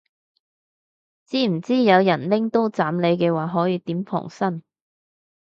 [1.27, 4.63] 知唔知有人拎刀斬你嘅話可以點防身